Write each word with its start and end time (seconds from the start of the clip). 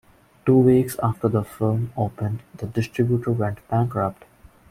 Two 0.47 0.57
weeks 0.57 0.97
after 1.03 1.27
the 1.27 1.43
film 1.43 1.93
opened, 1.95 2.41
the 2.57 2.65
distributor 2.65 3.29
went 3.31 3.59
bankrupt. 3.69 4.25